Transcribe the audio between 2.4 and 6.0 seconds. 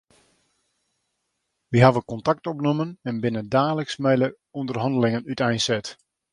opnommen en binne daliks mei de ûnderhannelingen úteinset.